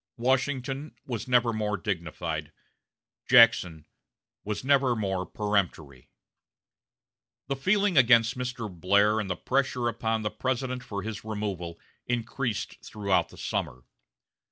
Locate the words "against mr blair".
7.99-9.19